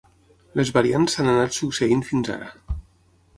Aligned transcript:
Les 0.59 0.71
variants 0.77 1.17
s'han 1.17 1.29
anat 1.33 1.57
succeint 1.59 2.03
fins 2.09 2.33
ara. 2.37 2.49